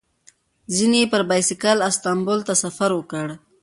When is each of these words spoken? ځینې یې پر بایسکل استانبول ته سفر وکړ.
ځینې 0.75 0.97
یې 1.03 1.09
پر 1.11 1.21
بایسکل 1.29 1.77
استانبول 1.89 2.39
ته 2.47 2.53
سفر 2.63 2.89
وکړ. 2.95 3.27